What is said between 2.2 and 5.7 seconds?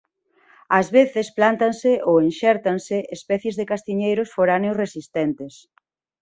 enxértanse especies de castiñeiros foráneos resistentes.